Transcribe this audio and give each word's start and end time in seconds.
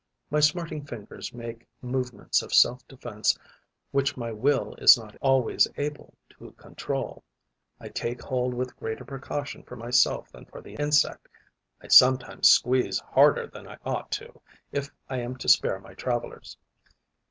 My 0.31 0.39
smarting 0.39 0.83
fingers 0.83 1.31
make 1.31 1.67
movements 1.79 2.41
of 2.41 2.55
self 2.55 2.87
defence 2.87 3.37
which 3.91 4.17
my 4.17 4.31
will 4.31 4.73
is 4.79 4.97
not 4.97 5.15
always 5.21 5.67
able 5.77 6.15
to 6.31 6.53
control. 6.53 7.23
I 7.79 7.89
take 7.89 8.19
hold 8.19 8.55
with 8.55 8.75
greater 8.77 9.05
precaution 9.05 9.61
for 9.61 9.75
myself 9.75 10.31
than 10.31 10.45
for 10.45 10.59
the 10.59 10.73
insect; 10.73 11.27
I 11.83 11.89
sometimes 11.89 12.49
squeeze 12.49 12.97
harder 12.99 13.45
than 13.45 13.67
I 13.67 13.77
ought 13.85 14.09
to 14.13 14.41
if 14.71 14.89
I 15.07 15.19
am 15.19 15.35
to 15.35 15.47
spare 15.47 15.79
my 15.79 15.93
travellers. 15.93 16.57